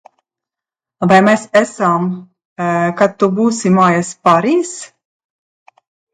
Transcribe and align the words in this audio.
"Vai 1.11 1.19
mēs 1.27 1.43
esam 1.61 2.07
"kad 3.03 3.15
tu 3.21 3.31
būsi 3.41 3.73
mājās" 3.77 4.11
pāris?" 4.31 4.75